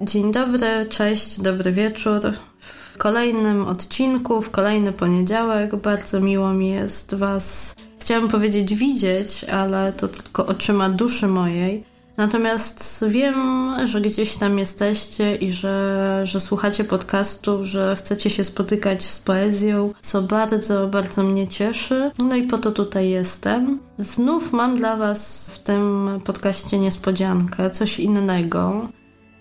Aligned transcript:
Dzień 0.00 0.32
dobry, 0.32 0.86
cześć, 0.88 1.40
dobry 1.40 1.72
wieczór. 1.72 2.20
W 2.60 2.98
kolejnym 2.98 3.66
odcinku, 3.66 4.42
w 4.42 4.50
kolejny 4.50 4.92
poniedziałek, 4.92 5.76
bardzo 5.76 6.20
miło 6.20 6.52
mi 6.52 6.68
jest 6.68 7.14
Was, 7.14 7.74
chciałam 8.00 8.28
powiedzieć 8.28 8.74
widzieć, 8.74 9.44
ale 9.44 9.92
to 9.92 10.08
tylko 10.08 10.46
oczyma 10.46 10.88
duszy 10.88 11.26
mojej. 11.26 11.84
Natomiast 12.16 13.04
wiem, 13.08 13.70
że 13.84 14.00
gdzieś 14.00 14.36
tam 14.36 14.58
jesteście 14.58 15.36
i 15.36 15.52
że, 15.52 16.20
że 16.24 16.40
słuchacie 16.40 16.84
podcastu, 16.84 17.64
że 17.64 17.96
chcecie 17.96 18.30
się 18.30 18.44
spotykać 18.44 19.04
z 19.04 19.18
poezją, 19.18 19.92
co 20.00 20.22
bardzo, 20.22 20.86
bardzo 20.86 21.22
mnie 21.22 21.48
cieszy. 21.48 22.10
No 22.18 22.36
i 22.36 22.42
po 22.42 22.58
to 22.58 22.72
tutaj 22.72 23.08
jestem. 23.08 23.78
Znów 23.98 24.52
mam 24.52 24.76
dla 24.76 24.96
Was 24.96 25.50
w 25.52 25.58
tym 25.58 26.08
podcaście 26.24 26.78
niespodziankę, 26.78 27.70
coś 27.70 28.00
innego. 28.00 28.88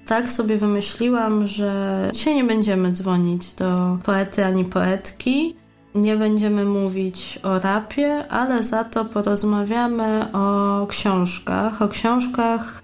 Tak 0.07 0.29
sobie 0.29 0.57
wymyśliłam, 0.57 1.47
że 1.47 2.09
dzisiaj 2.13 2.35
nie 2.35 2.43
będziemy 2.43 2.91
dzwonić 2.91 3.53
do 3.53 3.97
poety 4.03 4.45
ani 4.45 4.66
poetki, 4.66 5.55
nie 5.95 6.16
będziemy 6.16 6.66
mówić 6.66 7.39
o 7.44 7.59
rapie, 7.59 8.28
ale 8.30 8.63
za 8.63 8.83
to 8.83 9.05
porozmawiamy 9.05 10.31
o 10.33 10.88
książkach, 10.89 11.81
o 11.81 11.88
książkach 11.88 12.83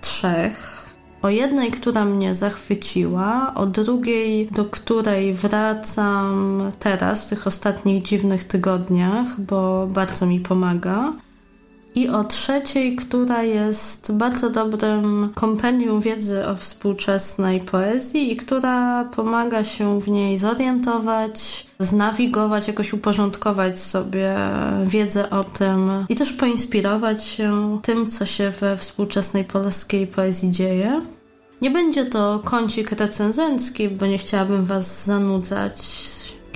trzech. 0.00 0.86
O 1.22 1.28
jednej, 1.28 1.70
która 1.70 2.04
mnie 2.04 2.34
zachwyciła, 2.34 3.52
o 3.54 3.66
drugiej, 3.66 4.46
do 4.46 4.64
której 4.64 5.34
wracam 5.34 6.62
teraz, 6.78 7.26
w 7.26 7.28
tych 7.28 7.46
ostatnich 7.46 8.02
dziwnych 8.02 8.44
tygodniach, 8.44 9.40
bo 9.40 9.86
bardzo 9.86 10.26
mi 10.26 10.40
pomaga 10.40 11.12
i 11.98 12.08
o 12.08 12.24
trzeciej, 12.24 12.96
która 12.96 13.42
jest 13.42 14.12
bardzo 14.12 14.50
dobrym 14.50 15.32
kompendium 15.34 16.00
wiedzy 16.00 16.46
o 16.46 16.56
współczesnej 16.56 17.60
poezji 17.60 18.32
i 18.32 18.36
która 18.36 19.04
pomaga 19.04 19.64
się 19.64 20.00
w 20.00 20.08
niej 20.08 20.38
zorientować, 20.38 21.66
znawigować, 21.78 22.68
jakoś 22.68 22.92
uporządkować 22.92 23.78
sobie 23.78 24.36
wiedzę 24.84 25.30
o 25.30 25.44
tym 25.44 25.90
i 26.08 26.14
też 26.14 26.32
poinspirować 26.32 27.24
się 27.24 27.78
tym, 27.82 28.06
co 28.10 28.26
się 28.26 28.50
we 28.50 28.76
współczesnej 28.76 29.44
polskiej 29.44 30.06
poezji 30.06 30.50
dzieje. 30.50 31.02
Nie 31.62 31.70
będzie 31.70 32.06
to 32.06 32.40
kącik 32.44 32.90
recenzencki, 32.90 33.88
bo 33.88 34.06
nie 34.06 34.18
chciałabym 34.18 34.64
Was 34.64 35.04
zanudzać 35.04 35.82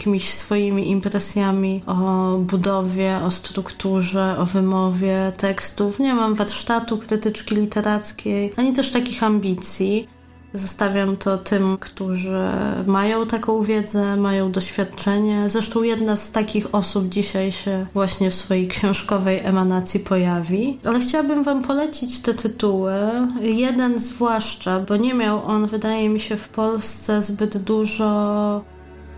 jakimiś 0.03 0.34
swoimi 0.34 0.91
impresjami 0.91 1.81
o 1.86 2.39
budowie, 2.39 3.20
o 3.25 3.31
strukturze, 3.31 4.36
o 4.39 4.47
wymowie 4.47 5.33
tekstów. 5.36 5.98
Nie 5.98 6.14
mam 6.14 6.34
warsztatu 6.34 6.98
krytyczki 6.98 7.55
literackiej, 7.55 8.53
ani 8.56 8.73
też 8.73 8.92
takich 8.92 9.23
ambicji. 9.23 10.08
Zostawiam 10.55 11.17
to 11.17 11.39
tym, 11.39 11.77
którzy 11.80 12.48
mają 12.86 13.27
taką 13.27 13.62
wiedzę, 13.62 14.17
mają 14.17 14.53
doświadczenie. 14.53 15.50
Zresztą 15.50 15.83
jedna 15.83 16.17
z 16.17 16.30
takich 16.30 16.75
osób 16.75 17.08
dzisiaj 17.08 17.53
się 17.53 17.86
właśnie 17.95 18.30
w 18.30 18.35
swojej 18.35 18.68
książkowej 18.68 19.41
emanacji 19.45 20.01
pojawi. 20.01 20.79
Ale 20.85 21.01
chciałabym 21.01 21.42
Wam 21.42 21.62
polecić 21.62 22.20
te 22.20 22.35
tytuły. 22.35 22.92
Jeden 23.41 23.98
zwłaszcza, 23.98 24.80
bo 24.80 24.96
nie 24.96 25.14
miał 25.14 25.45
on, 25.45 25.67
wydaje 25.67 26.08
mi 26.08 26.20
się, 26.20 26.36
w 26.36 26.48
Polsce 26.48 27.23
zbyt 27.23 27.58
dużo 27.58 28.71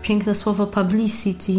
piękne 0.05 0.35
słowo 0.35 0.67
publicity, 0.67 1.51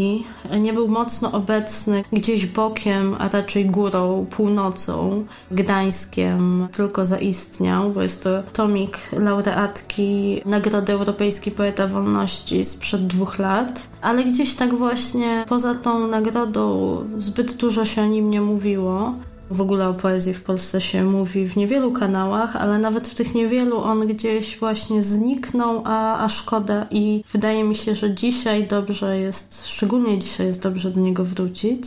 nie 0.61 0.73
był 0.73 0.89
mocno 0.89 1.33
obecny 1.33 2.05
gdzieś 2.13 2.47
bokiem, 2.47 3.17
a 3.19 3.29
raczej 3.29 3.65
górą, 3.65 4.27
północą, 4.31 5.25
Gdańskiem 5.51 6.69
tylko 6.73 7.05
zaistniał, 7.05 7.91
bo 7.91 8.03
jest 8.03 8.23
to 8.23 8.43
tomik 8.53 8.99
laureatki 9.13 10.41
Nagrody 10.45 10.93
Europejskiej 10.93 11.53
Poeta 11.53 11.87
Wolności 11.87 12.65
sprzed 12.65 13.07
dwóch 13.07 13.39
lat, 13.39 13.89
ale 14.03 14.25
gdzieś 14.25 14.55
tak 14.55 14.75
właśnie 14.75 15.45
poza 15.49 15.75
tą 15.75 16.07
nagrodą 16.07 16.97
zbyt 17.19 17.57
dużo 17.57 17.85
się 17.85 18.03
o 18.03 18.07
nim 18.07 18.31
nie 18.31 18.41
mówiło. 18.41 19.15
W 19.51 19.61
ogóle 19.61 19.89
o 19.89 19.95
poezji 19.95 20.35
w 20.35 20.43
Polsce 20.43 20.81
się 20.81 21.05
mówi 21.05 21.49
w 21.49 21.57
niewielu 21.57 21.93
kanałach, 21.93 22.57
ale 22.57 22.79
nawet 22.79 23.09
w 23.09 23.15
tych 23.15 23.35
niewielu 23.35 23.79
on 23.79 24.07
gdzieś 24.07 24.59
właśnie 24.59 25.03
zniknął, 25.03 25.83
a, 25.85 26.25
a 26.25 26.29
szkoda 26.29 26.87
i 26.91 27.25
wydaje 27.33 27.65
mi 27.65 27.75
się, 27.75 27.95
że 27.95 28.15
dzisiaj 28.15 28.67
dobrze 28.67 29.19
jest, 29.19 29.67
szczególnie 29.67 30.19
dzisiaj 30.19 30.47
jest 30.47 30.63
dobrze 30.63 30.91
do 30.91 31.01
niego 31.01 31.25
wrócić. 31.25 31.85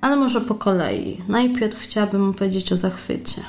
Ale 0.00 0.16
może 0.16 0.40
po 0.40 0.54
kolei. 0.54 1.20
Najpierw 1.28 1.80
chciałabym 1.80 2.30
opowiedzieć 2.30 2.72
o 2.72 2.76
zachwycie. 2.76 3.42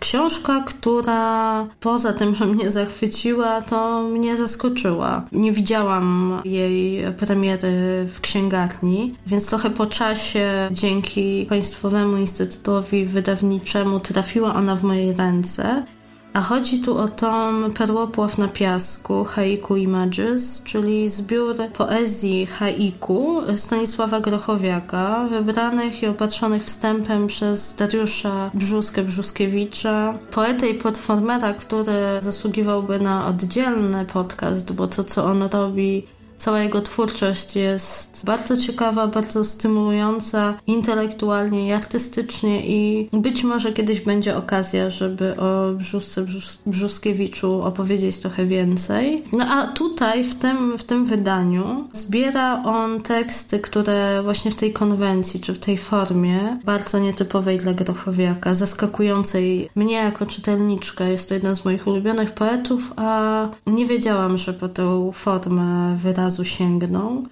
Książka, 0.00 0.64
która 0.66 1.66
poza 1.80 2.12
tym, 2.12 2.34
że 2.34 2.46
mnie 2.46 2.70
zachwyciła, 2.70 3.62
to 3.62 4.02
mnie 4.02 4.36
zaskoczyła. 4.36 5.22
Nie 5.32 5.52
widziałam 5.52 6.40
jej 6.44 7.12
premiery 7.12 8.06
w 8.06 8.20
księgarni, 8.20 9.14
więc 9.26 9.46
trochę 9.46 9.70
po 9.70 9.86
czasie 9.86 10.68
dzięki 10.70 11.46
Państwowemu 11.48 12.16
Instytutowi 12.16 13.04
Wydawniczemu 13.04 14.00
trafiła 14.00 14.54
ona 14.54 14.76
w 14.76 14.82
moje 14.82 15.12
ręce. 15.12 15.84
A 16.32 16.40
chodzi 16.40 16.78
tu 16.78 16.98
o 16.98 17.08
tom 17.08 17.70
Perłopław 17.78 18.38
na 18.38 18.48
piasku, 18.48 19.24
Haiku 19.24 19.76
Images, 19.76 20.62
czyli 20.62 21.08
zbiór 21.08 21.56
poezji 21.76 22.46
haiku 22.46 23.40
Stanisława 23.54 24.20
Grochowiaka, 24.20 25.28
wybranych 25.30 26.02
i 26.02 26.06
opatrzonych 26.06 26.64
wstępem 26.64 27.26
przez 27.26 27.74
Dariusza 27.74 28.50
Brzuskę-Brzuskiewicza, 28.54 30.18
poetę 30.30 30.68
i 30.68 30.74
platformera, 30.74 31.54
który 31.54 31.92
zasługiwałby 32.20 33.00
na 33.00 33.26
oddzielny 33.26 34.04
podcast, 34.04 34.72
bo 34.72 34.86
to, 34.86 35.04
co 35.04 35.24
on 35.24 35.42
robi 35.42 36.06
Cała 36.38 36.60
jego 36.60 36.80
twórczość 36.80 37.56
jest 37.56 38.22
bardzo 38.24 38.56
ciekawa, 38.56 39.06
bardzo 39.06 39.44
stymulująca 39.44 40.54
intelektualnie 40.66 41.68
i 41.68 41.72
artystycznie 41.72 42.66
i 42.66 43.08
być 43.12 43.44
może 43.44 43.72
kiedyś 43.72 44.00
będzie 44.00 44.36
okazja, 44.36 44.90
żeby 44.90 45.36
o 45.36 45.72
Brzusce 45.72 46.26
Brzuskiewiczu 46.66 47.62
opowiedzieć 47.62 48.16
trochę 48.16 48.46
więcej. 48.46 49.24
No 49.32 49.44
a 49.44 49.66
tutaj 49.66 50.24
w 50.24 50.34
tym, 50.34 50.78
w 50.78 50.84
tym 50.84 51.04
wydaniu 51.04 51.88
zbiera 51.92 52.62
on 52.64 53.02
teksty, 53.02 53.58
które 53.58 54.22
właśnie 54.22 54.50
w 54.50 54.56
tej 54.56 54.72
konwencji, 54.72 55.40
czy 55.40 55.54
w 55.54 55.58
tej 55.58 55.78
formie 55.78 56.58
bardzo 56.64 56.98
nietypowej 56.98 57.58
dla 57.58 57.72
Grochowiaka, 57.72 58.54
zaskakującej 58.54 59.70
mnie 59.74 59.94
jako 59.94 60.26
czytelniczkę. 60.26 61.10
Jest 61.10 61.28
to 61.28 61.34
jeden 61.34 61.56
z 61.56 61.64
moich 61.64 61.86
ulubionych 61.86 62.32
poetów, 62.32 62.92
a 62.96 63.48
nie 63.66 63.86
wiedziałam, 63.86 64.38
że 64.38 64.52
po 64.52 64.68
tę 64.68 65.10
formę 65.14 65.96
wyrazu 65.96 66.27
razu 66.28 66.44
sięgnął. 66.44 67.22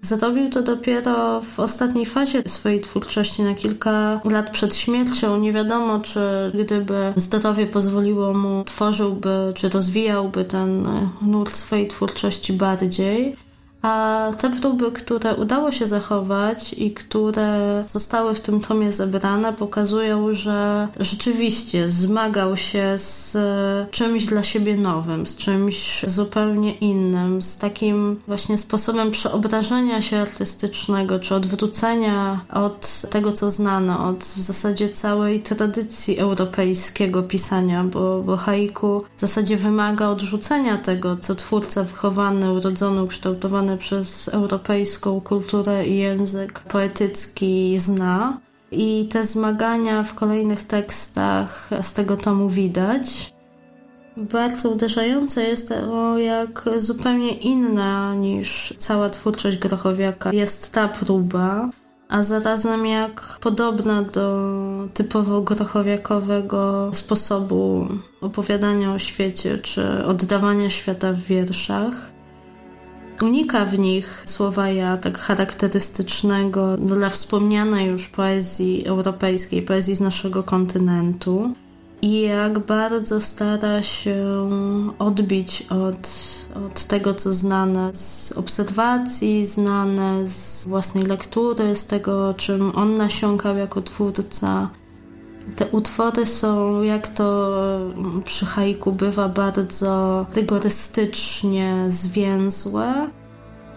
Zrobił 0.00 0.50
to 0.50 0.62
dopiero 0.62 1.40
w 1.40 1.60
ostatniej 1.60 2.06
fazie 2.06 2.42
swojej 2.46 2.80
twórczości, 2.80 3.42
na 3.42 3.54
kilka 3.54 4.20
lat 4.24 4.50
przed 4.50 4.76
śmiercią. 4.76 5.38
Nie 5.40 5.52
wiadomo, 5.52 6.00
czy 6.00 6.20
gdyby 6.54 7.12
zdrowie 7.16 7.66
pozwoliło 7.66 8.34
mu, 8.34 8.64
tworzyłby, 8.64 9.52
czy 9.54 9.68
rozwijałby 9.68 10.44
ten 10.44 10.88
nurt 11.22 11.56
swojej 11.56 11.88
twórczości 11.88 12.52
bardziej. 12.52 13.36
A 13.82 14.30
te 14.38 14.50
próby, 14.50 14.92
które 14.92 15.34
udało 15.34 15.72
się 15.72 15.86
zachować 15.86 16.72
i 16.72 16.90
które 16.90 17.84
zostały 17.86 18.34
w 18.34 18.40
tym 18.40 18.60
tomie 18.60 18.92
zebrane, 18.92 19.52
pokazują, 19.52 20.34
że 20.34 20.88
rzeczywiście 21.00 21.88
zmagał 21.88 22.56
się 22.56 22.98
z 22.98 23.36
czymś 23.90 24.24
dla 24.26 24.42
siebie 24.42 24.76
nowym, 24.76 25.26
z 25.26 25.36
czymś 25.36 26.04
zupełnie 26.06 26.74
innym, 26.74 27.42
z 27.42 27.58
takim 27.58 28.16
właśnie 28.26 28.58
sposobem 28.58 29.10
przeobrażenia 29.10 30.02
się 30.02 30.18
artystycznego, 30.18 31.18
czy 31.18 31.34
odwrócenia 31.34 32.40
od 32.52 33.02
tego, 33.10 33.32
co 33.32 33.50
znano, 33.50 34.06
od 34.06 34.24
w 34.24 34.40
zasadzie 34.40 34.88
całej 34.88 35.40
tradycji 35.40 36.18
europejskiego 36.18 37.22
pisania, 37.22 37.84
bo, 37.84 38.22
bo 38.22 38.36
haiku 38.36 39.04
w 39.16 39.20
zasadzie 39.20 39.56
wymaga 39.56 40.08
odrzucenia 40.08 40.78
tego, 40.78 41.16
co 41.16 41.34
twórca 41.34 41.82
wychowany, 41.82 42.52
urodzony, 42.52 43.02
ukształtowany 43.02 43.69
przez 43.76 44.28
europejską 44.28 45.20
kulturę 45.20 45.86
i 45.86 45.98
język 45.98 46.60
poetycki 46.60 47.78
zna. 47.78 48.40
I 48.72 49.08
te 49.12 49.24
zmagania 49.24 50.02
w 50.02 50.14
kolejnych 50.14 50.62
tekstach 50.66 51.70
z 51.82 51.92
tego 51.92 52.16
tomu 52.16 52.48
widać. 52.48 53.32
Bardzo 54.16 54.70
uderzające 54.70 55.42
jest 55.42 55.68
to, 55.68 56.18
jak 56.18 56.64
zupełnie 56.78 57.32
inna 57.32 58.14
niż 58.14 58.74
cała 58.78 59.10
twórczość 59.10 59.56
Grochowiaka 59.56 60.32
jest 60.32 60.72
ta 60.72 60.88
próba, 60.88 61.70
a 62.08 62.22
zarazem 62.22 62.86
jak 62.86 63.38
podobna 63.40 64.02
do 64.02 64.48
typowo 64.94 65.40
grochowiakowego 65.40 66.90
sposobu 66.94 67.88
opowiadania 68.20 68.92
o 68.92 68.98
świecie 68.98 69.58
czy 69.58 70.04
oddawania 70.04 70.70
świata 70.70 71.12
w 71.12 71.18
wierszach. 71.18 72.12
Unika 73.22 73.64
w 73.64 73.78
nich 73.78 74.22
słowa 74.26 74.68
ja 74.68 74.96
tak 74.96 75.18
charakterystycznego 75.18 76.76
dla 76.76 77.10
wspomnianej 77.10 77.86
już 77.86 78.08
poezji 78.08 78.86
europejskiej, 78.86 79.62
poezji 79.62 79.94
z 79.94 80.00
naszego 80.00 80.42
kontynentu 80.42 81.54
i 82.02 82.20
jak 82.20 82.58
bardzo 82.58 83.20
stara 83.20 83.82
się 83.82 84.16
odbić 84.98 85.62
od, 85.62 86.10
od 86.66 86.84
tego, 86.84 87.14
co 87.14 87.34
znane 87.34 87.90
z 87.94 88.32
obserwacji, 88.32 89.46
znane 89.46 90.26
z 90.26 90.66
własnej 90.66 91.04
lektury, 91.04 91.76
z 91.76 91.86
tego, 91.86 92.34
czym 92.34 92.76
on 92.76 92.94
nasiąkał 92.94 93.56
jako 93.56 93.82
twórca. 93.82 94.70
Te 95.56 95.66
utwory 95.66 96.26
są, 96.26 96.82
jak 96.82 97.08
to 97.08 97.50
przy 98.24 98.46
haiku 98.46 98.92
bywa, 98.92 99.28
bardzo 99.28 100.26
rygorystycznie 100.34 101.84
zwięzłe 101.88 103.10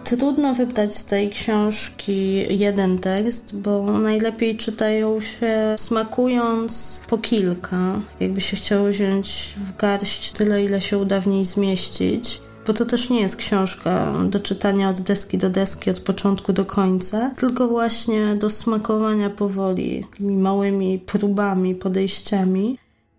Trudno 0.04 0.54
wybrać 0.54 0.96
z 0.96 1.06
tej 1.06 1.30
książki 1.30 2.46
jeden 2.60 3.00
tekst, 3.00 3.56
bo 3.56 3.84
najlepiej 3.84 4.58
czytają 4.58 5.22
się 5.22 5.76
smakując 5.78 7.02
po 7.08 7.18
kilka. 7.18 8.02
Jakby 8.20 8.42
się 8.42 8.58
chciało 8.58 8.88
wziąć 8.88 9.56
w 9.58 9.78
garść 9.78 10.32
tyle, 10.32 10.64
ile 10.64 10.82
się 10.82 10.98
uda 10.98 11.22
w 11.22 11.28
niej 11.28 11.46
zmieścić. 11.46 12.42
Bo 12.68 12.74
to 12.74 12.86
też 12.86 13.10
nie 13.10 13.22
jest 13.22 13.36
książka 13.36 14.14
do 14.30 14.40
czytania 14.40 14.90
od 14.90 15.02
deski 15.02 15.38
do 15.38 15.50
deski, 15.50 15.90
od 15.90 16.00
początku 16.00 16.54
do 16.54 16.66
końca, 16.66 17.30
tylko 17.30 17.68
właśnie 17.68 18.36
do 18.36 18.50
smakowania 18.50 19.30
powoli, 19.30 20.06
małymi 20.20 21.00
próbami, 21.00 21.76
podejściami. 21.76 22.78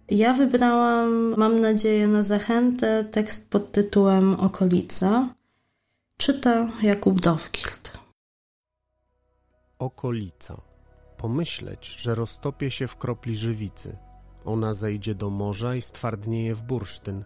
Ja 0.08 0.34
wybrałam, 0.34 1.34
mam 1.36 1.60
nadzieję, 1.60 2.06
na 2.06 2.22
zachętę 2.22 3.04
tekst 3.04 3.50
pod 3.50 3.72
tytułem 3.72 4.34
Okolica. 4.34 5.34
Czyta 6.16 6.68
Jakub 6.82 7.20
Dowgild. 7.20 7.98
Okolica. 9.78 10.60
Pomyśleć, 11.16 11.86
że 11.86 12.14
roztopię 12.14 12.70
się 12.70 12.86
w 12.86 12.96
kropli 12.96 13.36
żywicy. 13.36 13.96
Ona 14.44 14.72
zejdzie 14.72 15.14
do 15.14 15.30
morza 15.30 15.74
i 15.74 15.82
stwardnieje 15.82 16.54
w 16.54 16.62
bursztyn. 16.62 17.24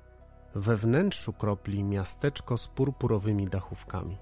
We 0.54 0.76
wnętrzu 0.76 1.32
kropli 1.32 1.84
miasteczko 1.84 2.58
z 2.58 2.68
purpurowymi 2.68 3.46
dachówkami. 3.46 4.16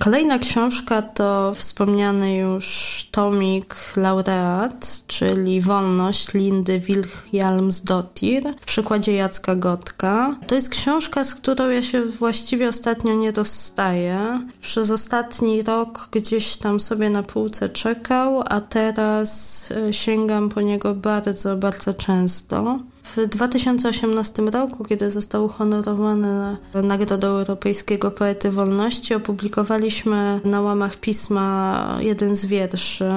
Kolejna 0.00 0.38
książka 0.38 1.02
to 1.02 1.52
wspomniany 1.54 2.36
już 2.36 3.08
tomik 3.10 3.76
laureat, 3.96 5.02
czyli 5.06 5.60
Wolność 5.60 6.34
Lindy 6.34 6.80
Wilhelmsdottir 6.80 8.54
w 8.60 8.64
przykładzie 8.64 9.12
Jacka 9.12 9.54
Gotka. 9.54 10.36
To 10.46 10.54
jest 10.54 10.68
książka, 10.68 11.24
z 11.24 11.34
którą 11.34 11.68
ja 11.68 11.82
się 11.82 12.04
właściwie 12.04 12.68
ostatnio 12.68 13.14
nie 13.14 13.32
rozstaję. 13.32 14.48
Przez 14.60 14.90
ostatni 14.90 15.62
rok 15.62 16.08
gdzieś 16.12 16.56
tam 16.56 16.80
sobie 16.80 17.10
na 17.10 17.22
półce 17.22 17.68
czekał, 17.68 18.42
a 18.46 18.60
teraz 18.60 19.64
e, 19.70 19.92
sięgam 19.92 20.48
po 20.48 20.60
niego 20.60 20.94
bardzo, 20.94 21.56
bardzo 21.56 21.94
często. 21.94 22.78
W 23.16 23.26
2018 23.26 24.42
roku, 24.42 24.84
kiedy 24.84 25.10
został 25.10 25.44
uhonorowany 25.44 26.56
Nagrodą 26.74 27.26
Europejskiego 27.26 28.10
Poety 28.10 28.50
Wolności, 28.50 29.14
opublikowaliśmy 29.14 30.40
na 30.44 30.60
łamach 30.60 30.96
pisma 30.96 31.96
jeden 32.00 32.34
z 32.34 32.46
wierszy. 32.46 33.10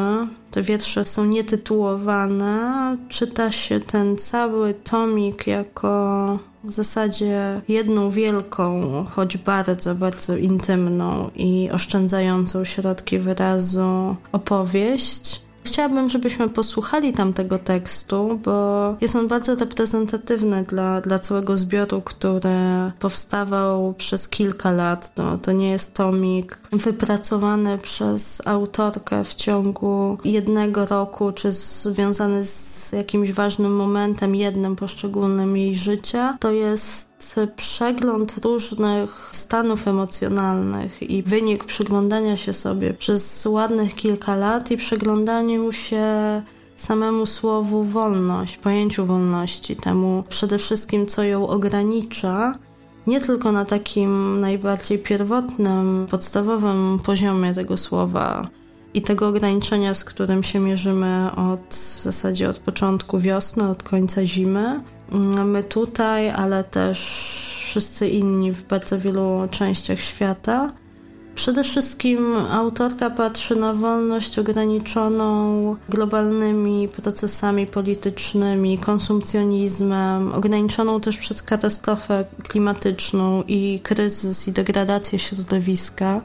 Te 0.52 0.62
wiersze 0.62 1.06
są 1.06 1.26
nietytułowane. 1.26 2.98
Czyta 3.10 3.52
się 3.52 3.80
ten 3.80 4.18
cały 4.18 4.74
tomik 4.74 5.48
jako 5.48 6.40
w 6.64 6.74
zasadzie 6.74 7.62
jedną 7.68 8.10
wielką, 8.10 8.82
choć 9.10 9.38
bardzo, 9.38 9.96
bardzo 9.96 10.38
intymną 10.38 11.30
i 11.36 11.70
oszczędzającą 11.72 12.66
środki 12.66 13.20
wyrazu 13.20 14.16
opowieść. 14.32 15.51
Chciałabym, 15.64 16.10
żebyśmy 16.10 16.50
posłuchali 16.50 17.14
tamtego 17.14 17.58
tekstu, 17.58 18.40
bo 18.44 18.96
jest 19.02 19.16
on 19.16 19.28
bardzo 19.28 19.56
reprezentatywny 19.56 20.64
dla, 20.64 21.02
dla 21.02 21.20
całego 21.20 21.58
zbioru, 21.58 22.02
który 22.02 22.50
powstawał 23.00 23.94
przez 23.94 24.28
kilka 24.28 24.72
lat. 24.72 25.12
No, 25.18 25.38
to 25.38 25.52
nie 25.52 25.70
jest 25.70 25.94
tomik 25.94 26.60
wypracowany 26.72 27.78
przez 27.78 28.48
autorkę 28.48 29.24
w 29.24 29.36
ciągu 29.36 30.18
jednego 30.24 30.86
roku, 30.86 31.32
czy 31.32 31.52
związany 31.52 32.44
z 32.44 32.92
jakimś 32.92 33.32
ważnym 33.32 33.76
momentem, 33.76 34.36
jednym 34.36 34.76
poszczególnym 34.76 35.58
jej 35.58 35.76
życia. 35.76 36.38
To 36.40 36.52
jest 36.52 37.11
przegląd 37.56 38.46
różnych 38.46 39.30
stanów 39.34 39.88
emocjonalnych 39.88 41.04
i 41.04 41.24
wynik 41.24 41.64
przyglądania 41.64 42.38
się 42.38 42.54
sobie 42.54 42.94
przez 42.94 43.46
ładnych 43.46 43.96
kilka 43.96 44.36
lat 44.36 44.72
i 44.72 44.78
przyglądaniu 44.78 45.72
się 45.72 46.06
samemu 46.78 47.26
słowu 47.26 47.84
wolność, 47.84 48.58
pojęciu 48.58 49.06
wolności, 49.06 49.76
temu 49.76 50.24
przede 50.30 50.58
wszystkim, 50.58 51.06
co 51.06 51.24
ją 51.24 51.48
ogranicza, 51.48 52.58
nie 53.08 53.22
tylko 53.22 53.52
na 53.52 53.66
takim 53.66 54.40
najbardziej 54.40 55.00
pierwotnym, 55.00 56.06
podstawowym 56.10 57.00
poziomie 57.06 57.54
tego 57.54 57.78
słowa 57.78 58.48
i 58.94 59.02
tego 59.02 59.28
ograniczenia, 59.28 59.94
z 59.94 60.04
którym 60.04 60.44
się 60.44 60.60
mierzymy 60.60 61.30
od 61.36 61.76
w 61.76 62.02
zasadzie 62.02 62.50
od 62.50 62.60
początku 62.60 63.20
wiosny, 63.20 63.70
od 63.70 63.84
końca 63.84 64.26
zimy, 64.26 64.82
my 65.46 65.64
tutaj, 65.64 66.30
ale 66.30 66.64
też 66.64 67.00
wszyscy 67.66 68.08
inni 68.08 68.52
w 68.52 68.64
bardzo 68.64 69.00
wielu 69.00 69.48
częściach 69.52 70.00
świata. 70.00 70.72
Przede 71.36 71.64
wszystkim 71.64 72.36
autorka 72.36 73.10
patrzy 73.10 73.56
na 73.56 73.74
wolność 73.74 74.40
ograniczoną 74.40 75.76
globalnymi 75.90 76.90
procesami 76.90 77.68
politycznymi, 77.68 78.78
konsumpcjonizmem, 78.78 80.34
ograniczoną 80.34 81.02
też 81.02 81.18
przez 81.18 81.44
katastrofę 81.44 82.26
klimatyczną 82.48 83.44
i 83.48 83.80
kryzys 83.84 84.48
i 84.48 84.52
degradację 84.52 85.20
środowiska 85.20 86.22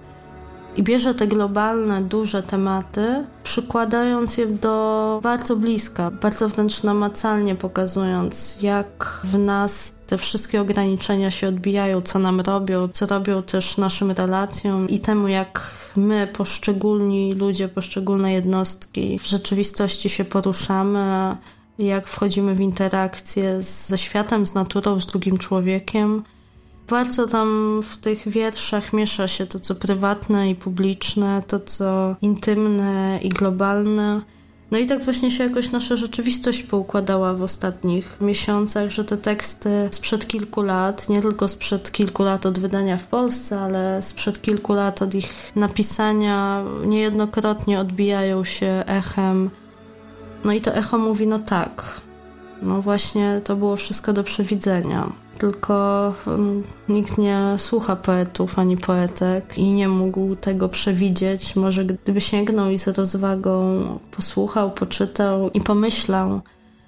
i 0.77 0.83
bierze 0.83 1.15
te 1.15 1.27
globalne, 1.27 2.03
duże 2.03 2.43
tematy, 2.43 3.25
przykładając 3.43 4.37
je 4.37 4.47
do 4.47 5.21
bardzo 5.23 5.57
bliska, 5.57 6.11
bardzo 6.11 6.49
wręcz 6.49 6.83
namacalnie 6.83 7.55
pokazując, 7.55 8.63
jak 8.63 9.21
w 9.25 9.39
nas 9.39 9.97
te 10.07 10.19
wszystkie 10.19 10.61
ograniczenia 10.61 11.31
się 11.31 11.49
odbijają, 11.49 12.03
co 12.03 12.19
nam 12.19 12.41
robią, 12.41 12.89
co 12.89 13.07
robią 13.07 13.43
też 13.43 13.77
naszym 13.77 14.11
relacjom 14.11 14.89
i 14.89 15.01
temu, 15.01 15.29
jak 15.29 15.71
my, 15.97 16.29
poszczególni 16.33 17.33
ludzie, 17.33 17.69
poszczególne 17.69 18.33
jednostki 18.33 19.19
w 19.19 19.27
rzeczywistości 19.27 20.09
się 20.09 20.25
poruszamy, 20.25 21.37
jak 21.79 22.07
wchodzimy 22.07 22.55
w 22.55 22.61
interakcję 22.61 23.61
ze 23.61 23.99
światem, 23.99 24.47
z 24.47 24.55
naturą, 24.55 25.01
z 25.01 25.07
drugim 25.07 25.39
człowiekiem. 25.39 26.23
Bardzo 26.89 27.27
tam 27.27 27.81
w 27.83 27.97
tych 27.97 28.29
wierszach 28.29 28.93
miesza 28.93 29.29
się 29.29 29.47
to, 29.47 29.61
co 29.61 29.75
prywatne 29.75 30.51
i 30.51 30.55
publiczne, 30.55 31.43
to, 31.47 31.61
co 31.61 32.17
intymne 32.23 33.19
i 33.23 33.29
globalne. 33.29 34.21
No 34.71 34.79
i 34.79 34.87
tak 34.87 35.05
właśnie 35.05 35.31
się 35.31 35.45
jakoś 35.45 35.71
nasza 35.71 35.97
rzeczywistość 35.97 36.63
poukładała 36.63 37.35
w 37.35 37.43
ostatnich 37.43 38.21
miesiącach, 38.21 38.91
że 38.91 39.05
te 39.05 39.17
teksty 39.17 39.89
sprzed 39.91 40.27
kilku 40.27 40.63
lat, 40.63 41.09
nie 41.09 41.23
tylko 41.23 41.49
sprzed 41.49 41.93
kilku 41.93 42.23
lat 42.23 42.47
od 42.47 42.59
wydania 42.59 42.97
w 42.97 43.07
Polsce, 43.07 43.61
ale 43.61 44.03
sprzed 44.03 44.43
kilku 44.43 44.75
lat 44.75 45.03
od 45.03 45.15
ich 45.15 45.53
napisania, 45.57 46.65
niejednokrotnie 46.87 47.81
odbijają 47.81 48.45
się 48.45 48.85
echem. 48.87 49.51
No 50.45 50.53
i 50.53 50.61
to 50.61 50.75
echo 50.75 50.99
mówi: 50.99 51.27
no 51.27 51.39
tak, 51.39 52.01
no 52.63 52.83
właśnie 52.83 53.41
to 53.45 53.57
było 53.57 53.77
wszystko 53.77 54.13
do 54.13 54.25
przewidzenia 54.25 55.26
tylko 55.39 56.15
nikt 56.89 57.19
nie 57.19 57.55
słucha 57.59 57.97
poetów 57.97 58.59
ani 58.59 58.77
poetek 58.77 59.59
i 59.59 59.73
nie 59.73 59.89
mógł 59.89 60.37
tego 60.37 60.69
przewidzieć. 60.69 61.57
Może 61.57 61.85
gdyby 61.85 62.21
sięgnął 62.21 62.71
i 62.71 62.79
z 62.79 62.89
rozwagą 62.89 63.83
posłuchał, 64.11 64.71
poczytał 64.71 65.51
i 65.51 65.61
pomyślał 65.61 66.41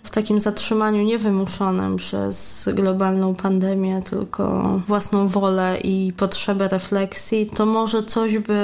w 0.03 0.11
takim 0.11 0.41
zatrzymaniu 0.41 1.03
niewymuszonym 1.03 1.97
przez 1.97 2.69
globalną 2.75 3.35
pandemię, 3.35 4.03
tylko 4.11 4.63
własną 4.87 5.29
wolę 5.29 5.79
i 5.85 6.13
potrzebę 6.17 6.69
refleksji, 6.69 7.47
to 7.47 7.67
może 7.67 8.03
coś 8.03 8.39
by 8.39 8.59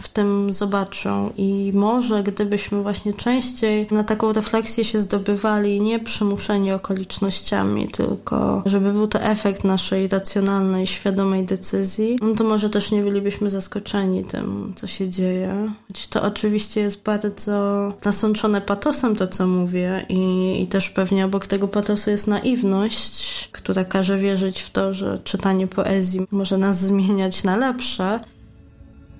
w 0.00 0.08
tym 0.08 0.52
zobaczą 0.52 1.32
i 1.36 1.72
może 1.74 2.22
gdybyśmy 2.22 2.82
właśnie 2.82 3.14
częściej 3.14 3.86
na 3.90 4.04
taką 4.04 4.32
refleksję 4.32 4.84
się 4.84 5.00
zdobywali, 5.00 5.80
nie 5.80 6.00
przymuszeni 6.00 6.72
okolicznościami, 6.72 7.88
tylko 7.88 8.62
żeby 8.66 8.92
był 8.92 9.06
to 9.06 9.20
efekt 9.20 9.64
naszej 9.64 10.08
racjonalnej, 10.08 10.86
świadomej 10.86 11.44
decyzji, 11.44 12.18
no 12.22 12.34
to 12.34 12.44
może 12.44 12.70
też 12.70 12.90
nie 12.90 13.02
bylibyśmy 13.02 13.50
zaskoczeni 13.50 14.22
tym, 14.22 14.72
co 14.76 14.86
się 14.86 15.08
dzieje. 15.08 15.72
Choć 15.88 16.06
to 16.06 16.22
oczywiście 16.22 16.80
jest 16.80 17.02
bardzo 17.02 17.92
nasączone 18.04 18.60
patosem 18.60 19.16
to, 19.16 19.28
co 19.28 19.46
mówię 19.46 20.06
i, 20.08 20.62
i 20.62 20.66
też 20.66 20.90
pewnie 20.90 21.24
obok 21.24 21.46
tego 21.46 21.68
patosu 21.68 22.10
jest 22.10 22.26
naiwność, 22.26 23.48
która 23.52 23.84
każe 23.84 24.18
wierzyć 24.18 24.60
w 24.60 24.70
to, 24.70 24.94
że 24.94 25.18
czytanie 25.24 25.66
poezji 25.66 26.26
może 26.30 26.58
nas 26.58 26.80
zmieniać 26.80 27.44
na 27.44 27.56
lepsze, 27.56 28.20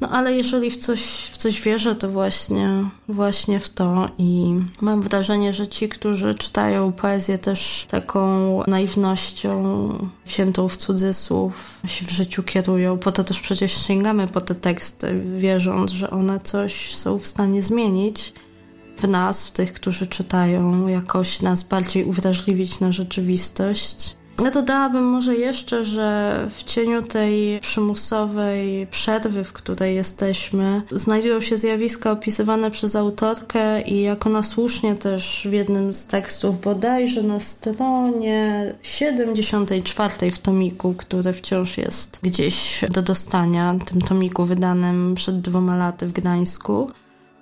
no 0.01 0.09
ale 0.09 0.33
jeżeli 0.33 0.71
w 0.71 0.77
coś, 0.77 1.03
w 1.03 1.37
coś 1.37 1.61
wierzę, 1.61 1.95
to 1.95 2.09
właśnie, 2.09 2.85
właśnie 3.09 3.61
w 3.61 3.69
to 3.69 4.09
i 4.19 4.55
mam 4.81 5.03
wrażenie, 5.03 5.53
że 5.53 5.69
ci, 5.69 5.89
którzy 5.89 6.35
czytają 6.35 6.93
poezję 6.93 7.39
też 7.39 7.87
taką 7.91 8.61
naiwnością 8.67 9.93
wziętą 10.27 10.69
w 10.69 10.77
cudzysłów 10.77 11.81
się 11.87 12.07
w 12.07 12.11
życiu 12.11 12.43
kierują. 12.43 12.99
Po 12.99 13.13
to 13.13 13.25
też 13.25 13.41
przecież 13.41 13.87
sięgamy 13.87 14.29
po 14.29 14.41
te 14.41 14.55
teksty, 14.55 15.23
wierząc, 15.39 15.91
że 15.91 16.11
one 16.11 16.41
coś 16.41 16.97
są 16.97 17.19
w 17.19 17.27
stanie 17.27 17.63
zmienić 17.63 18.33
w 18.97 19.09
nas, 19.09 19.47
w 19.47 19.51
tych, 19.51 19.73
którzy 19.73 20.07
czytają, 20.07 20.87
jakoś 20.89 21.43
nas 21.43 21.63
bardziej 21.63 22.05
uwrażliwić 22.05 22.81
na 22.81 22.93
rzeczywistość. 22.93 24.20
Ja 24.45 24.51
dodałabym 24.51 25.05
może 25.05 25.37
jeszcze, 25.37 25.85
że 25.85 26.47
w 26.51 26.65
cieniu 26.65 27.03
tej 27.03 27.61
przymusowej 27.61 28.87
przerwy, 28.87 29.45
w 29.45 29.53
której 29.53 29.95
jesteśmy, 29.95 30.83
znajdują 30.91 31.41
się 31.41 31.57
zjawiska 31.57 32.11
opisywane 32.13 32.71
przez 32.71 32.97
autorkę 32.97 33.83
i 33.83 34.03
jak 34.03 34.27
ona 34.27 34.43
słusznie 34.43 34.95
też 34.95 35.47
w 35.51 35.53
jednym 35.53 35.93
z 35.93 36.07
tekstów 36.07 36.61
bodajże 36.61 37.23
na 37.23 37.41
stronie 37.41 38.75
74 38.83 40.31
w 40.31 40.39
tomiku, 40.39 40.95
który 40.95 41.33
wciąż 41.33 41.79
jest 41.79 42.19
gdzieś 42.23 42.85
do 42.91 43.03
dostania, 43.03 43.75
tym 43.87 44.01
tomiku 44.01 44.45
wydanym 44.45 45.15
przed 45.15 45.41
dwoma 45.41 45.77
laty 45.77 46.07
w 46.07 46.13
Gdańsku, 46.13 46.91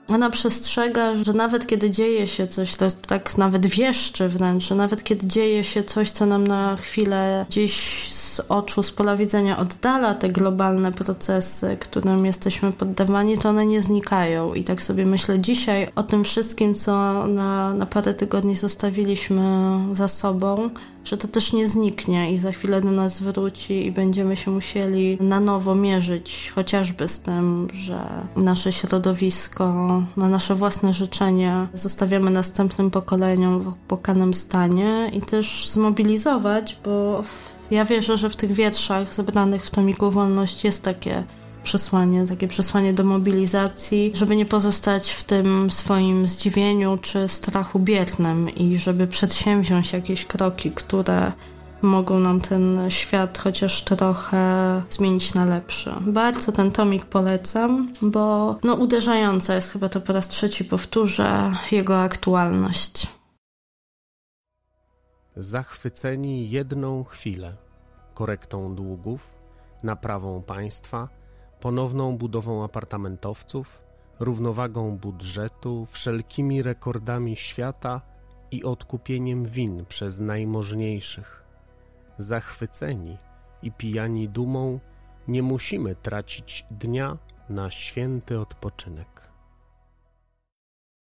ona 0.09 0.31
przestrzega, 0.31 1.15
że 1.25 1.33
nawet 1.33 1.67
kiedy 1.67 1.91
dzieje 1.91 2.27
się 2.27 2.47
coś, 2.47 2.75
to 2.75 2.91
tak 3.07 3.38
nawet 3.38 3.67
wieszczy 3.67 4.29
że 4.61 4.75
nawet 4.75 5.05
kiedy 5.05 5.27
dzieje 5.27 5.65
się 5.65 5.85
coś, 5.85 6.11
co 6.11 6.27
nam 6.27 6.47
na 6.47 6.77
chwilę 6.77 7.47
gdzieś 7.49 8.07
oczu, 8.40 8.83
z 8.83 8.92
pola 8.92 9.16
widzenia 9.16 9.59
oddala 9.59 10.14
te 10.14 10.28
globalne 10.28 10.92
procesy, 10.92 11.76
którym 11.80 12.26
jesteśmy 12.26 12.73
poddawani, 12.73 13.38
to 13.38 13.49
one 13.49 13.66
nie 13.66 13.83
znikają. 13.83 14.54
I 14.54 14.64
tak 14.64 14.83
sobie 14.83 15.07
myślę 15.07 15.40
dzisiaj 15.40 15.90
o 15.95 16.02
tym 16.02 16.25
wszystkim, 16.25 16.75
co 16.75 17.26
na, 17.26 17.75
na 17.75 17.87
parę 17.87 18.14
tygodni 18.14 18.57
zostawiliśmy 18.57 19.78
za 19.92 20.09
sobą, 20.09 20.71
że 21.04 21.16
to 21.16 21.28
też 21.28 21.52
nie 21.52 21.68
zniknie 21.68 22.33
i 22.33 22.38
za 22.38 22.52
chwilę 22.52 22.80
do 22.80 22.90
nas 22.90 23.21
wróci 23.21 23.87
i 23.87 23.92
będziemy 23.92 24.37
się 24.37 24.50
musieli 24.50 25.18
na 25.21 25.40
nowo 25.40 25.75
mierzyć 25.75 26.52
chociażby 26.54 27.09
z 27.09 27.21
tym, 27.21 27.68
że 27.73 28.04
nasze 28.37 28.73
środowisko, 28.73 29.73
na 30.16 30.28
nasze 30.28 30.54
własne 30.54 30.92
życzenia 30.92 31.68
zostawiamy 31.75 32.30
następnym 32.30 32.90
pokoleniom 32.90 33.61
w 33.61 33.68
opłakanym 33.68 34.35
stanie 34.35 35.11
i 35.12 35.23
też 35.23 35.68
zmobilizować, 35.68 36.78
bo 36.85 37.23
ja 37.70 37.84
wierzę, 37.84 38.16
że 38.16 38.30
w 38.30 38.37
tych 38.37 38.52
wierszach 38.52 39.14
zebranych 39.14 39.66
w 39.66 39.70
tomiku 39.70 40.10
Wolność 40.10 40.64
jest 40.64 40.82
takie 40.82 41.25
przesłanie, 41.62 42.25
takie 42.25 42.48
przesłanie 42.48 42.92
do 42.92 43.04
mobilizacji, 43.04 44.12
żeby 44.14 44.37
nie 44.37 44.46
pozostać 44.46 45.10
w 45.10 45.25
tym 45.25 45.70
swoim 45.70 46.26
zdziwieniu 46.26 46.98
czy 47.02 47.28
strachu 47.28 47.78
biernym 47.78 48.54
i 48.54 48.78
żeby 48.78 49.06
przedsięwziąć 49.06 49.92
jakieś 49.92 50.25
kroki, 50.25 50.70
które 50.70 51.32
mogą 51.82 52.20
nam 52.20 52.40
ten 52.40 52.80
świat 52.88 53.38
chociaż 53.38 53.82
trochę 53.82 54.82
zmienić 54.90 55.34
na 55.34 55.44
lepszy. 55.44 55.92
Bardzo 56.00 56.52
ten 56.52 56.70
tomik 56.70 57.04
polecam, 57.04 57.92
bo 58.02 58.56
no 58.64 58.75
uderzająca 58.75 59.54
jest 59.54 59.72
chyba 59.72 59.88
to 59.88 60.00
po 60.00 60.12
raz 60.12 60.28
trzeci 60.28 60.64
powtórzę 60.64 61.52
jego 61.72 62.02
aktualność. 62.02 63.17
Zachwyceni 65.38 66.50
jedną 66.50 67.04
chwilę, 67.04 67.57
korektą 68.14 68.75
długów, 68.75 69.35
naprawą 69.83 70.42
państwa, 70.42 71.09
ponowną 71.61 72.16
budową 72.16 72.64
apartamentowców, 72.64 73.83
równowagą 74.21 74.97
budżetu, 74.97 75.87
wszelkimi 75.87 76.62
rekordami 76.62 77.37
świata 77.37 78.00
i 78.50 78.64
odkupieniem 78.64 79.45
win 79.47 79.85
przez 79.88 80.21
najmożniejszych. 80.21 81.45
Zachwyceni 82.18 83.18
i 83.62 83.73
pijani 83.73 84.28
dumą, 84.28 84.80
nie 85.28 85.42
musimy 85.42 85.95
tracić 85.95 86.66
dnia 86.71 87.18
na 87.49 87.71
święty 87.71 88.40
odpoczynek. 88.40 89.27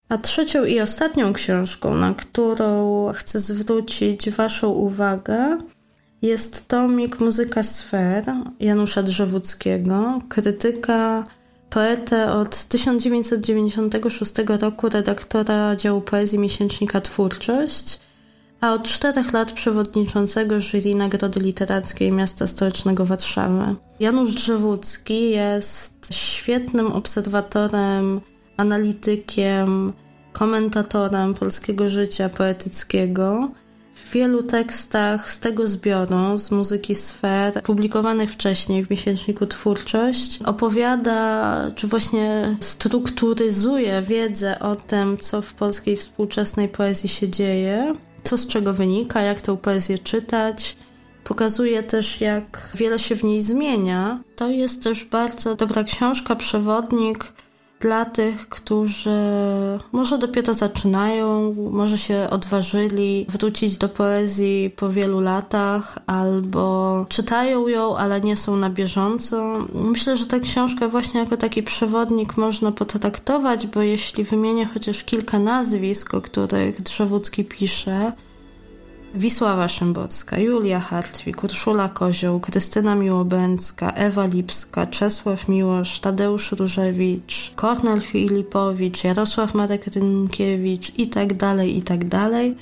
A 0.09 0.17
trzecią 0.17 0.65
i 0.65 0.79
ostatnią 0.79 1.33
książką, 1.33 1.95
na 1.95 2.13
którą 2.13 3.11
chcę 3.13 3.39
zwrócić 3.39 4.29
Waszą 4.29 4.69
uwagę, 4.69 5.57
jest 6.21 6.67
tomik 6.67 7.19
Muzyka 7.19 7.63
Sfer 7.63 8.23
Janusza 8.59 9.03
Drzewódzkiego, 9.03 10.21
krytyka, 10.29 11.23
poetę 11.69 12.31
od 12.31 12.63
1996 12.65 14.33
roku, 14.61 14.89
redaktora 14.89 15.75
działu 15.75 16.01
poezji 16.01 16.39
miesięcznika 16.39 17.01
Twórczość, 17.01 17.99
a 18.61 18.73
od 18.73 18.83
czterech 18.83 19.33
lat 19.33 19.51
przewodniczącego 19.51 20.61
jury 20.61 20.95
Nagrody 20.95 21.39
Literackiej 21.39 22.11
Miasta 22.11 22.47
Stołecznego 22.47 23.05
Warszawy. 23.05 23.75
Janusz 23.99 24.33
Drzewódzki 24.33 25.29
jest 25.29 26.07
świetnym 26.11 26.87
obserwatorem, 26.87 28.21
analitykiem, 28.59 29.93
komentatorem 30.33 31.33
polskiego 31.33 31.89
życia 31.89 32.29
poetyckiego 32.29 33.49
w 33.93 34.11
wielu 34.11 34.43
tekstach 34.43 35.31
z 35.31 35.39
tego 35.39 35.67
zbioru, 35.67 36.37
z 36.37 36.51
muzyki 36.51 36.95
sfer, 36.95 37.63
publikowanych 37.63 38.31
wcześniej 38.31 38.85
w 38.85 38.89
miesięczniku 38.89 39.45
Twórczość, 39.45 40.39
opowiada, 40.45 41.71
czy 41.75 41.87
właśnie 41.87 42.57
strukturyzuje 42.59 44.01
wiedzę 44.01 44.59
o 44.59 44.75
tym, 44.75 45.17
co 45.17 45.41
w 45.41 45.53
polskiej 45.53 45.97
współczesnej 45.97 46.69
poezji 46.69 47.09
się 47.09 47.29
dzieje, 47.29 47.93
co 48.23 48.37
z 48.37 48.47
czego 48.47 48.73
wynika, 48.73 49.21
jak 49.21 49.41
tę 49.41 49.57
poezję 49.57 49.99
czytać. 49.99 50.77
Pokazuje 51.23 51.83
też, 51.83 52.21
jak 52.21 52.71
wiele 52.75 52.99
się 52.99 53.15
w 53.15 53.23
niej 53.23 53.41
zmienia. 53.41 54.19
To 54.35 54.49
jest 54.49 54.83
też 54.83 55.05
bardzo 55.05 55.55
dobra 55.55 55.83
książka, 55.83 56.35
przewodnik 56.35 57.33
dla 57.79 58.05
tych, 58.05 58.49
którzy 58.49 59.19
może 59.91 60.17
dopiero 60.17 60.53
zaczynają, 60.53 61.55
może 61.71 61.97
się 61.97 62.27
odważyli 62.29 63.25
wrócić 63.29 63.77
do 63.77 63.89
poezji 63.89 64.73
po 64.75 64.89
wielu 64.89 65.19
latach, 65.19 65.97
albo 66.07 67.05
czytają 67.09 67.67
ją, 67.67 67.97
ale 67.97 68.21
nie 68.21 68.35
są 68.35 68.55
na 68.55 68.69
bieżąco. 68.69 69.67
Myślę, 69.73 70.17
że 70.17 70.25
tę 70.25 70.39
książkę 70.39 70.87
właśnie 70.87 71.19
jako 71.19 71.37
taki 71.37 71.63
przewodnik 71.63 72.37
można 72.37 72.71
potraktować, 72.71 73.67
bo 73.67 73.81
jeśli 73.81 74.23
wymienię 74.23 74.65
chociaż 74.65 75.03
kilka 75.03 75.39
nazwisk, 75.39 76.13
o 76.13 76.21
których 76.21 76.81
Drzewódzki 76.81 77.45
pisze, 77.45 78.11
Wisława 79.15 79.67
Szymborska, 79.67 80.37
Julia 80.37 80.79
Hartwig, 80.79 81.43
Urszula 81.43 81.89
Kozioł, 81.89 82.39
Krystyna 82.39 82.95
Miłobęcka, 82.95 83.91
Ewa 83.91 84.25
Lipska, 84.25 84.85
Czesław 84.85 85.47
Miłosz, 85.47 85.99
Tadeusz 85.99 86.51
Różewicz, 86.51 87.51
Kornel 87.55 88.01
Filipowicz, 88.01 89.03
Jarosław 89.03 89.53
Marek 89.53 89.87
Rynkiewicz 89.87 90.91
i 90.97 91.07
tak 91.07 91.33
dalej, 91.33 91.77
i 91.77 91.81
tak 91.81 92.05
dalej 92.05 92.55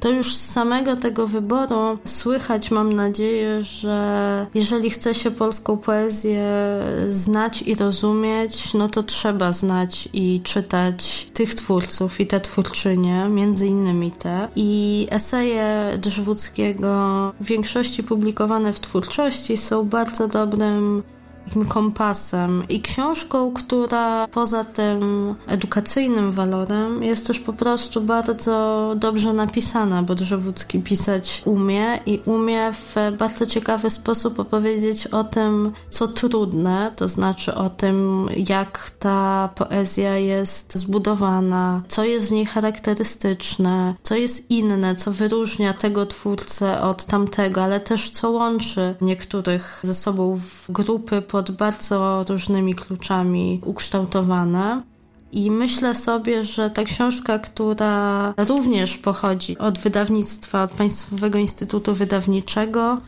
to 0.00 0.08
już 0.08 0.36
z 0.36 0.50
samego 0.50 0.96
tego 0.96 1.26
wyboru 1.26 1.98
słychać, 2.04 2.70
mam 2.70 2.92
nadzieję, 2.92 3.62
że 3.62 4.46
jeżeli 4.54 4.90
chce 4.90 5.14
się 5.14 5.30
polską 5.30 5.76
poezję 5.76 6.46
znać 7.10 7.62
i 7.62 7.74
rozumieć, 7.74 8.74
no 8.74 8.88
to 8.88 9.02
trzeba 9.02 9.52
znać 9.52 10.08
i 10.12 10.40
czytać 10.44 11.30
tych 11.34 11.54
twórców 11.54 12.20
i 12.20 12.26
te 12.26 12.40
twórczynie, 12.40 13.28
między 13.28 13.66
innymi 13.66 14.10
te. 14.10 14.48
I 14.56 15.06
eseje 15.10 15.98
Drzewódzkiego 15.98 17.32
w 17.40 17.44
większości 17.44 18.02
publikowane 18.02 18.72
w 18.72 18.80
twórczości 18.80 19.56
są 19.56 19.88
bardzo 19.88 20.28
dobrym 20.28 21.02
takim 21.50 21.66
kompasem 21.66 22.64
i 22.68 22.80
książką, 22.80 23.52
która 23.52 24.28
poza 24.28 24.64
tym 24.64 25.34
edukacyjnym 25.46 26.30
walorem 26.30 27.02
jest 27.02 27.26
też 27.26 27.40
po 27.40 27.52
prostu 27.52 28.00
bardzo 28.00 28.92
dobrze 28.96 29.32
napisana, 29.32 30.02
bo 30.02 30.14
Drzewódzki 30.14 30.80
pisać 30.80 31.42
umie 31.44 32.00
i 32.06 32.20
umie 32.24 32.72
w 32.72 32.94
bardzo 33.18 33.46
ciekawy 33.46 33.90
sposób 33.90 34.40
opowiedzieć 34.40 35.06
o 35.06 35.24
tym, 35.24 35.72
co 35.88 36.08
trudne, 36.08 36.92
to 36.96 37.08
znaczy 37.08 37.54
o 37.54 37.70
tym, 37.70 38.28
jak 38.36 38.90
ta 38.98 39.48
poezja 39.54 40.18
jest 40.18 40.78
zbudowana, 40.78 41.82
co 41.88 42.04
jest 42.04 42.28
w 42.28 42.32
niej 42.32 42.46
charakterystyczne, 42.46 43.94
co 44.02 44.14
jest 44.14 44.50
inne, 44.50 44.96
co 44.96 45.12
wyróżnia 45.12 45.72
tego 45.72 46.06
twórcę 46.06 46.82
od 46.82 47.04
tamtego, 47.04 47.62
ale 47.62 47.80
też 47.80 48.10
co 48.10 48.30
łączy 48.30 48.94
niektórych 49.00 49.80
ze 49.82 49.94
sobą 49.94 50.36
w 50.36 50.70
grupy 50.72 51.22
pod 51.40 51.50
bardzo 51.50 52.24
różnymi 52.28 52.74
kluczami 52.74 53.60
ukształtowane. 53.64 54.82
I 55.32 55.50
myślę 55.50 55.94
sobie, 55.94 56.44
że 56.44 56.70
ta 56.70 56.84
książka, 56.84 57.38
która 57.38 58.34
również 58.48 58.98
pochodzi 58.98 59.58
od 59.58 59.78
wydawnictwa, 59.78 60.62
od 60.62 60.70
Państwowego 60.70 61.38
Instytutu 61.38 61.94
Wydawniczego, 61.94 63.00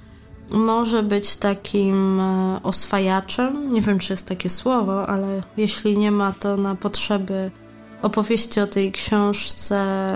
może 0.50 1.02
być 1.02 1.36
takim 1.36 2.20
e, 2.20 2.60
oswajaczem. 2.62 3.72
Nie 3.72 3.80
wiem, 3.80 3.98
czy 3.98 4.12
jest 4.12 4.26
takie 4.26 4.50
słowo, 4.50 5.08
ale 5.08 5.42
jeśli 5.56 5.98
nie 5.98 6.10
ma, 6.10 6.32
to 6.32 6.56
na 6.56 6.74
potrzeby 6.74 7.50
opowieści 8.02 8.60
o 8.60 8.66
tej 8.66 8.92
książce 8.92 10.08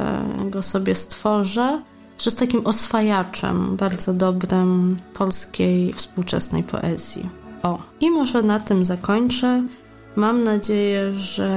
go 0.50 0.62
sobie 0.62 0.94
stworzę, 0.94 1.82
że 2.18 2.24
jest 2.24 2.38
takim 2.38 2.66
oswajaczem 2.66 3.76
bardzo 3.76 4.14
dobrym 4.14 4.96
polskiej 5.14 5.92
współczesnej 5.92 6.62
poezji. 6.62 7.45
O, 7.62 7.78
i 8.00 8.10
może 8.10 8.42
na 8.42 8.60
tym 8.60 8.84
zakończę. 8.84 9.62
Mam 10.16 10.44
nadzieję, 10.44 11.12
że 11.12 11.50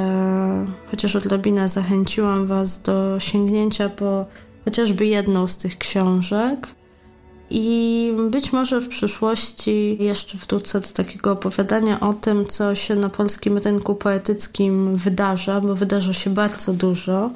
chociaż 0.91 1.15
odrobinę 1.15 1.69
zachęciłam 1.69 2.47
Was 2.47 2.81
do 2.81 3.19
sięgnięcia 3.19 3.89
po 3.89 4.25
chociażby 4.65 5.05
jedną 5.05 5.47
z 5.47 5.57
tych 5.57 5.77
książek. 5.77 6.67
I 7.49 8.13
być 8.29 8.53
może 8.53 8.81
w 8.81 8.87
przyszłości 8.87 9.97
jeszcze 9.99 10.37
wrócę 10.37 10.81
do 10.81 10.87
takiego 10.87 11.31
opowiadania 11.31 11.99
o 11.99 12.13
tym, 12.13 12.45
co 12.45 12.75
się 12.75 12.95
na 12.95 13.09
polskim 13.09 13.57
rynku 13.57 13.95
poetyckim 13.95 14.95
wydarza, 14.95 15.61
bo 15.61 15.75
wydarza 15.75 16.13
się 16.13 16.29
bardzo 16.29 16.73
dużo. 16.73 17.31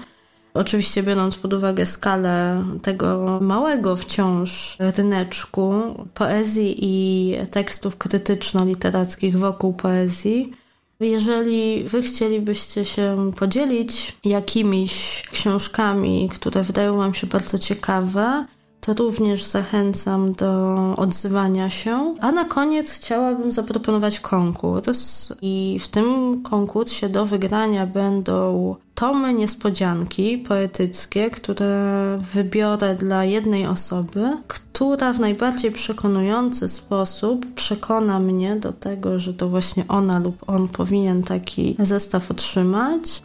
Oczywiście 0.53 1.03
biorąc 1.03 1.35
pod 1.35 1.53
uwagę 1.53 1.85
skalę 1.85 2.63
tego 2.81 3.39
małego 3.41 3.95
wciąż 3.95 4.77
ryneczku 4.79 5.73
poezji 6.13 6.75
i 6.79 7.35
tekstów 7.51 7.97
krytyczno-literackich 7.97 9.35
wokół 9.35 9.73
poezji, 9.73 10.53
jeżeli 10.99 11.83
wy 11.83 12.01
chcielibyście 12.01 12.85
się 12.85 13.31
podzielić 13.35 14.17
jakimiś 14.25 15.23
książkami, 15.31 16.29
które 16.33 16.63
wydają 16.63 16.97
wam 16.97 17.13
się 17.13 17.27
bardzo 17.27 17.59
ciekawe, 17.59 18.45
to 18.85 18.93
również 18.93 19.43
zachęcam 19.43 20.31
do 20.31 20.75
odzywania 20.97 21.69
się. 21.69 22.15
A 22.21 22.31
na 22.31 22.45
koniec 22.45 22.91
chciałabym 22.91 23.51
zaproponować 23.51 24.19
konkurs. 24.19 25.33
I 25.41 25.79
w 25.81 25.87
tym 25.87 26.41
konkursie 26.43 27.09
do 27.09 27.25
wygrania 27.25 27.85
będą 27.85 28.75
tomy 28.95 29.33
niespodzianki 29.33 30.37
poetyckie, 30.37 31.29
które 31.29 32.17
wybiorę 32.33 32.95
dla 32.95 33.23
jednej 33.23 33.67
osoby, 33.67 34.37
która 34.47 35.13
w 35.13 35.19
najbardziej 35.19 35.71
przekonujący 35.71 36.67
sposób 36.67 37.53
przekona 37.53 38.19
mnie 38.19 38.55
do 38.55 38.73
tego, 38.73 39.19
że 39.19 39.33
to 39.33 39.49
właśnie 39.49 39.85
ona 39.87 40.19
lub 40.19 40.49
on 40.49 40.67
powinien 40.67 41.23
taki 41.23 41.75
zestaw 41.79 42.31
otrzymać. 42.31 43.23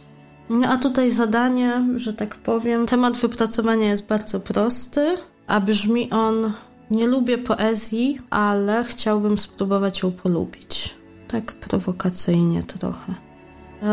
No 0.49 0.67
a 0.67 0.77
tutaj 0.77 1.11
zadanie, 1.11 1.85
że 1.95 2.13
tak 2.13 2.35
powiem, 2.35 2.85
temat 2.85 3.17
wypracowania 3.17 3.89
jest 3.89 4.07
bardzo 4.07 4.39
prosty 4.39 5.17
a 5.49 5.59
brzmi 5.59 6.09
on: 6.09 6.53
Nie 6.91 7.07
lubię 7.07 7.37
poezji, 7.37 8.19
ale 8.29 8.83
chciałbym 8.83 9.37
spróbować 9.37 10.01
ją 10.01 10.11
polubić. 10.11 10.95
Tak 11.27 11.53
prowokacyjnie 11.53 12.63
trochę. 12.63 13.15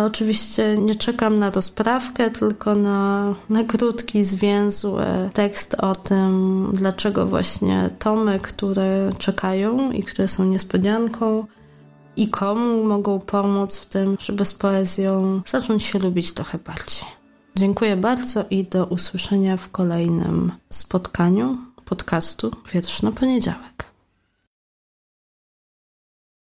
Oczywiście 0.06 0.78
nie 0.78 0.94
czekam 0.94 1.38
na 1.38 1.50
rozprawkę, 1.50 2.30
tylko 2.30 2.74
na, 2.74 3.34
na 3.50 3.64
krótki, 3.64 4.24
zwięzły 4.24 5.04
tekst 5.32 5.74
o 5.74 5.94
tym, 5.94 6.70
dlaczego 6.72 7.26
właśnie 7.26 7.90
tomy, 7.98 8.38
które 8.38 9.10
czekają 9.18 9.90
i 9.90 10.02
które 10.02 10.28
są 10.28 10.44
niespodzianką, 10.44 11.46
i 12.16 12.28
komu 12.28 12.84
mogą 12.84 13.20
pomóc 13.20 13.76
w 13.76 13.86
tym, 13.86 14.16
żeby 14.20 14.44
z 14.44 14.54
poezją 14.54 15.42
zacząć 15.46 15.82
się 15.82 15.98
lubić 15.98 16.32
trochę 16.32 16.58
bardziej. 16.58 17.25
Dziękuję 17.58 17.96
bardzo 17.96 18.44
i 18.50 18.64
do 18.64 18.86
usłyszenia 18.86 19.56
w 19.56 19.70
kolejnym 19.70 20.52
spotkaniu 20.70 21.58
podcastu 21.84 22.50
Wiersz 22.72 23.02
na 23.02 23.12
poniedziałek. 23.12 23.95